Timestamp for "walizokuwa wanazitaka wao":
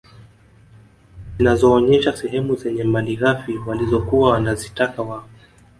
3.57-5.27